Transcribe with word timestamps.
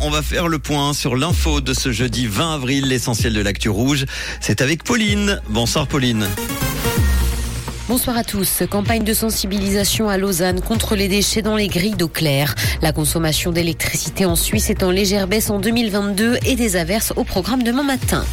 on 0.00 0.10
va 0.10 0.22
faire 0.22 0.48
le 0.48 0.58
point 0.58 0.94
sur 0.94 1.14
l'info 1.14 1.60
de 1.60 1.74
ce 1.74 1.92
jeudi 1.92 2.26
20 2.26 2.54
avril, 2.54 2.86
l'essentiel 2.86 3.34
de 3.34 3.40
l'actu 3.40 3.68
rouge. 3.68 4.06
C'est 4.40 4.62
avec 4.62 4.82
Pauline. 4.82 5.40
Bonsoir 5.48 5.86
Pauline. 5.86 6.26
Bonsoir 7.88 8.16
à 8.16 8.24
tous. 8.24 8.62
Campagne 8.70 9.04
de 9.04 9.12
sensibilisation 9.12 10.08
à 10.08 10.16
Lausanne 10.16 10.60
contre 10.60 10.94
les 10.94 11.08
déchets 11.08 11.42
dans 11.42 11.56
les 11.56 11.68
grilles 11.68 11.96
d'eau 11.96 12.08
claire. 12.08 12.54
La 12.80 12.92
consommation 12.92 13.52
d'électricité 13.52 14.24
en 14.24 14.36
Suisse 14.36 14.70
est 14.70 14.82
en 14.82 14.90
légère 14.90 15.26
baisse 15.26 15.50
en 15.50 15.58
2022 15.58 16.38
et 16.46 16.54
des 16.54 16.76
averses 16.76 17.12
au 17.16 17.24
programme 17.24 17.62
demain 17.62 17.82
matin. 17.82 18.24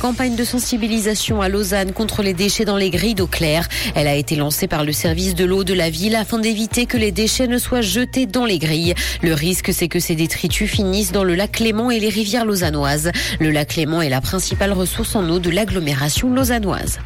Campagne 0.00 0.36
de 0.36 0.44
sensibilisation 0.44 1.40
à 1.40 1.48
Lausanne 1.48 1.92
contre 1.92 2.22
les 2.22 2.34
déchets 2.34 2.66
dans 2.66 2.76
les 2.76 2.90
grilles 2.90 3.14
d'eau 3.14 3.26
claire. 3.26 3.66
Elle 3.94 4.08
a 4.08 4.14
été 4.14 4.36
lancée 4.36 4.68
par 4.68 4.84
le 4.84 4.92
service 4.92 5.34
de 5.34 5.44
l'eau 5.46 5.64
de 5.64 5.72
la 5.72 5.88
ville 5.88 6.16
afin 6.16 6.38
d'éviter 6.38 6.84
que 6.84 6.98
les 6.98 7.12
déchets 7.12 7.46
ne 7.46 7.56
soient 7.56 7.80
jetés 7.80 8.26
dans 8.26 8.44
les 8.44 8.58
grilles. 8.58 8.94
Le 9.22 9.32
risque, 9.32 9.72
c'est 9.72 9.88
que 9.88 9.98
ces 9.98 10.14
détritus 10.14 10.70
finissent 10.70 11.12
dans 11.12 11.24
le 11.24 11.34
lac 11.34 11.52
Clément 11.52 11.90
et 11.90 11.98
les 11.98 12.10
rivières 12.10 12.44
lausannoises. 12.44 13.10
Le 13.40 13.50
lac 13.50 13.68
Clément 13.68 14.02
est 14.02 14.10
la 14.10 14.20
principale 14.20 14.72
ressource 14.72 15.16
en 15.16 15.28
eau 15.30 15.38
de 15.38 15.48
l'agglomération 15.48 16.32
lausannoise. 16.32 16.98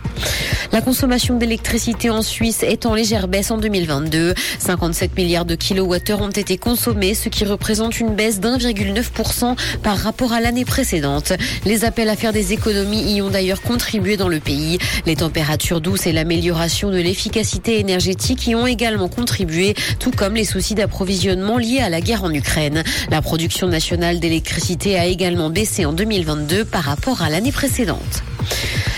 La 0.73 0.81
consommation 0.81 1.37
d'électricité 1.37 2.11
en 2.11 2.23
Suisse 2.23 2.63
est 2.63 2.87
en 2.87 2.95
légère 2.95 3.29
baisse 3.29 3.51
en 3.51 3.59
2022. 3.59 4.35
57 4.59 5.17
milliards 5.17 5.45
de 5.45 5.55
kilowattheures 5.55 6.21
ont 6.21 6.31
été 6.31 6.59
consommés, 6.59 7.15
ce 7.15 7.29
qui 7.29 7.45
représente 7.45 7.99
une 7.99 8.15
baisse 8.15 8.41
d'1,9% 8.41 9.57
par 9.83 9.97
rapport 9.97 10.33
à 10.33 10.41
l'année 10.41 10.65
précédente. 10.65 11.33
Les 11.65 11.85
appels 11.85 12.09
à 12.09 12.17
faire 12.17 12.33
des 12.33 12.53
économies 12.53 12.80
y 12.83 13.23
ont 13.23 13.31
d'ailleurs 13.31 13.63
contribué 13.63 14.17
dans 14.17 14.29
le 14.29 14.41
pays. 14.41 14.79
Les 15.07 15.17
températures 15.17 15.81
douces 15.81 16.07
et 16.07 16.13
l'amélioration 16.13 16.91
de 16.91 16.99
l'efficacité 16.99 17.79
énergétique 17.79 18.47
y 18.47 18.55
ont 18.55 18.67
également 18.67 19.09
contribué, 19.09 19.75
tout 19.99 20.11
comme 20.11 20.35
les 20.35 20.45
soucis 20.45 20.75
d'approvisionnement 20.75 21.59
liés 21.59 21.81
à 21.81 21.89
la 21.89 22.01
guerre 22.01 22.25
en 22.25 22.33
Ukraine. 22.33 22.83
La 23.11 23.23
production 23.23 23.69
nationale 23.69 24.21
d'électricité 24.21 24.99
a 24.99 25.07
également 25.07 25.51
baissé 25.51 25.85
en 25.85 25.93
2022 25.93 26.65
par 26.65 26.85
rapport 26.85 27.23
à 27.23 27.31
l'année 27.31 27.53
précédente. 27.53 28.23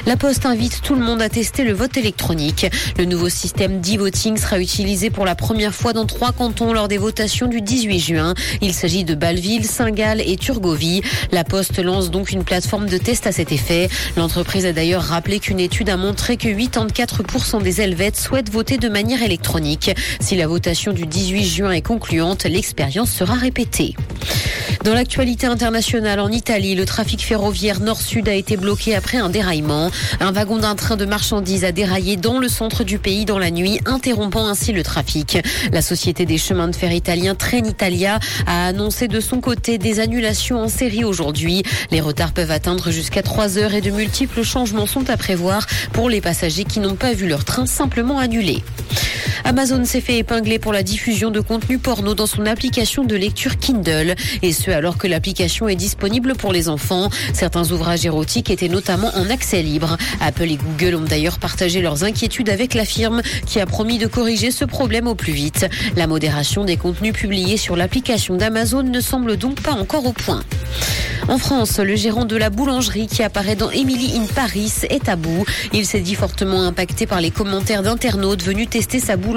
La 0.05 0.17
Poste 0.17 0.47
invite 0.47 0.81
tout 0.83 0.97
le 0.97 1.01
monde 1.01 1.23
à 1.23 1.29
tester 1.29 1.63
le 1.63 1.73
vote 1.73 1.97
électronique. 1.97 2.67
Le 2.99 3.05
nouveau 3.05 3.29
système 3.29 3.81
d'e-voting 3.81 4.37
sera 4.37 4.59
utilisé 4.59 5.11
pour 5.11 5.25
la 5.25 5.37
première 5.37 5.73
fois 5.73 5.93
dans 5.93 6.07
trois 6.07 6.33
cantons 6.33 6.73
lors 6.73 6.89
des 6.89 6.99
votations 6.99 7.47
du 7.47 7.61
18 7.61 8.01
juin. 8.01 8.35
Il 8.61 8.75
s'agit 8.75 9.05
de 9.05 9.15
Bâle-Ville, 9.15 9.65
Saint-Gall 9.65 10.21
et 10.21 10.37
Turgovie. 10.37 11.03
La 11.31 11.45
Poste 11.45 11.79
lance 11.79 12.11
donc 12.11 12.33
une 12.33 12.43
plateforme 12.43 12.89
de 12.89 12.99
test 12.99 13.29
à 13.29 13.33
cet 13.33 13.53
effet. 13.53 13.89
L'entreprise 14.17 14.67
a 14.67 14.73
d'ailleurs 14.73 15.03
rappelé 15.03 15.39
qu'une 15.39 15.61
étude 15.61 15.89
a 15.89 15.97
montré 15.97 16.37
que 16.37 16.49
84% 16.49 17.63
des 17.63 17.81
Helvètes 17.81 18.17
souhaitent 18.17 18.51
voter 18.51 18.79
de 18.79 18.89
manière 18.89 19.23
électronique. 19.23 19.93
Si 20.19 20.35
la 20.35 20.49
votation 20.49 20.93
du 20.93 21.07
18 21.07 21.45
juin 21.45 21.71
est 21.71 21.81
concluante, 21.83 22.43
l'expérience 22.43 23.13
sera 23.13 23.35
répétée. 23.35 23.95
Dans 24.85 24.95
l'actualité 24.95 25.47
internationale, 25.47 26.19
en 26.19 26.29
Italie, 26.29 26.75
le 26.75 26.85
trafic 26.85 27.25
ferroviaire 27.25 27.79
nord-sud 27.79 28.29
a 28.29 28.35
été 28.35 28.57
bloqué 28.57 28.97
après 28.97 29.17
un 29.17 29.29
déraillement. 29.29 29.93
Un 30.19 30.33
wagon 30.33 30.59
d'un 30.59 30.75
train 30.75 30.97
de 30.97 31.05
marchandises 31.05 31.65
a 31.65 31.71
déraillé 31.71 32.17
dans 32.17 32.41
le 32.41 32.49
centre 32.49 32.83
du 32.83 32.99
pays 32.99 33.25
dans 33.25 33.39
la 33.39 33.53
nuit, 33.53 33.79
interrompant 33.87 34.45
ainsi 34.49 34.73
le 34.73 34.83
trafic. 34.83 35.39
La 35.73 35.83
société 35.83 36.27
des 36.27 36.37
chemins 36.37 36.67
de 36.67 36.75
fer 36.75 36.91
italien 36.93 37.37
Trenitalia 37.37 38.19
a 38.47 38.67
annoncé 38.67 39.07
de 39.07 39.21
son 39.21 39.41
côté 39.41 39.79
des 39.79 40.01
annulations 40.01 40.61
en 40.61 40.69
série 40.69 41.05
aujourd'hui. 41.05 41.63
Les 41.93 42.01
retards 42.01 42.33
peuvent 42.33 42.51
atteindre 42.51 42.91
jusqu'à 42.91 43.23
3 43.23 43.59
heures 43.59 43.75
et 43.75 43.83
de 43.83 43.91
multiples 43.93 44.43
changements 44.43 44.87
sont 44.87 45.09
à 45.11 45.17
prévoir 45.17 45.65
pour 45.93 46.11
les 46.11 46.21
passagers 46.21 46.65
qui 46.65 46.81
n'ont 46.81 46.97
pas 46.97 47.13
vu 47.13 47.29
leur 47.29 47.45
train 47.45 47.67
simplement 47.67 48.19
annulé. 48.19 48.65
Amazon 49.45 49.85
s'est 49.85 50.01
fait 50.01 50.19
épingler 50.19 50.59
pour 50.59 50.73
la 50.73 50.83
diffusion 50.83 51.31
de 51.31 51.41
contenu 51.41 51.79
porno 51.79 52.15
dans 52.15 52.27
son 52.27 52.47
application 52.47 53.05
de 53.05 53.17
lecture 53.17 53.59
Kindle. 53.59 54.15
Et 54.43 54.53
ce, 54.53 54.71
alors 54.71 54.99
que 54.99 55.09
l'application 55.09 55.69
est 55.69 55.75
disponible 55.77 56.35
pour 56.35 56.53
les 56.53 56.69
enfants. 56.69 57.11
Certains 57.33 57.71
ouvrages 57.73 58.07
érotiques 58.07 58.51
étaient 58.51 58.69
notamment 58.69 59.11
en 59.15 59.29
accès 59.31 59.63
libre. 59.63 59.97
Apple 60.21 60.51
et 60.51 60.57
Google 60.57 60.95
ont 60.95 61.05
d'ailleurs 61.05 61.39
partagé 61.39 61.83
leurs 61.83 62.05
inquiétudes 62.05 62.51
avec 62.51 62.75
la 62.75 62.85
firme 62.85 63.21
qui 63.47 63.61
a 63.61 63.67
promis 63.67 63.99
de 63.99 64.07
corriger 64.07 64.51
ce 64.53 64.65
problème 64.65 65.09
au 65.09 65.15
plus 65.15 65.33
vite. 65.33 65.67
La 65.97 66.07
modération 66.07 66.65
des 66.65 66.77
contenus 66.77 67.13
publiés 67.13 67.57
sur 67.57 67.77
l'application 67.77 68.37
d'Amazon 68.37 68.85
ne 68.85 69.01
semble 69.01 69.37
donc 69.37 69.61
pas 69.61 69.73
encore 69.73 70.07
au 70.07 70.13
point. 70.13 70.43
En 71.29 71.39
France, 71.39 71.79
le 71.79 71.95
gérant 71.95 72.25
de 72.25 72.37
la 72.37 72.51
boulangerie 72.51 73.07
qui 73.07 73.23
apparaît 73.23 73.55
dans 73.55 73.71
Emily 73.71 74.17
in 74.17 74.27
Paris 74.35 74.73
est 74.91 75.09
à 75.09 75.15
bout. 75.15 75.45
Il 75.73 75.87
s'est 75.87 76.01
dit 76.01 76.17
fortement 76.17 76.63
impacté 76.63 77.07
par 77.07 77.21
les 77.21 77.31
commentaires 77.31 77.83
d'internautes 77.83 78.43
venus 78.43 78.69
tester 78.69 78.99
sa 78.99 79.17
boulangerie 79.17 79.32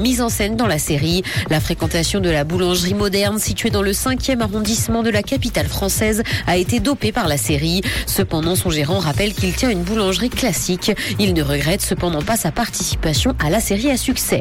mise 0.00 0.20
en 0.20 0.28
scène 0.28 0.56
dans 0.56 0.66
la 0.66 0.78
série. 0.78 1.22
La 1.50 1.60
fréquentation 1.60 2.20
de 2.20 2.30
la 2.30 2.44
boulangerie 2.44 2.94
moderne 2.94 3.38
située 3.38 3.70
dans 3.70 3.82
le 3.82 3.92
5e 3.92 4.40
arrondissement 4.40 5.02
de 5.02 5.10
la 5.10 5.22
capitale 5.22 5.66
française 5.66 6.22
a 6.46 6.56
été 6.56 6.80
dopée 6.80 7.12
par 7.12 7.28
la 7.28 7.36
série. 7.36 7.82
Cependant, 8.06 8.56
son 8.56 8.70
gérant 8.70 8.98
rappelle 8.98 9.34
qu'il 9.34 9.52
tient 9.52 9.70
une 9.70 9.82
boulangerie 9.82 10.30
classique. 10.30 10.92
Il 11.18 11.34
ne 11.34 11.42
regrette 11.42 11.82
cependant 11.82 12.22
pas 12.22 12.36
sa 12.36 12.52
participation 12.52 13.34
à 13.38 13.50
la 13.50 13.60
série 13.60 13.90
à 13.90 13.96
succès. 13.96 14.40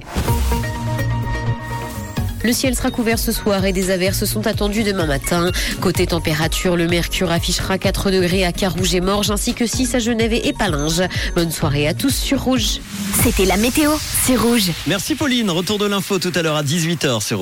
Le 2.47 2.53
ciel 2.53 2.73
sera 2.77 2.91
couvert 2.91 3.19
ce 3.19 3.33
soir 3.33 3.65
et 3.65 3.73
des 3.73 3.89
averses 3.89 4.23
sont 4.23 4.47
attendues 4.47 4.85
demain 4.85 5.05
matin. 5.05 5.51
Côté 5.81 6.07
température, 6.07 6.77
le 6.77 6.87
mercure 6.87 7.29
affichera 7.29 7.77
4 7.77 8.09
degrés 8.09 8.45
à 8.45 8.53
Carouge 8.53 8.95
et 8.95 9.01
Morges 9.01 9.31
ainsi 9.31 9.53
que 9.53 9.65
6 9.65 9.95
à 9.95 9.99
Genève 9.99 10.31
et 10.31 10.53
Palinges. 10.53 11.03
Bonne 11.35 11.51
soirée 11.51 11.89
à 11.89 11.93
tous 11.93 12.15
sur 12.15 12.41
Rouge. 12.41 12.79
C'était 13.21 13.43
la 13.43 13.57
météo, 13.57 13.91
c'est 14.23 14.37
Rouge. 14.37 14.71
Merci 14.87 15.15
Pauline. 15.15 15.49
Retour 15.49 15.77
de 15.77 15.87
l'info 15.87 16.19
tout 16.19 16.31
à 16.35 16.41
l'heure 16.41 16.55
à 16.55 16.63
18h 16.63 17.21
sur 17.21 17.35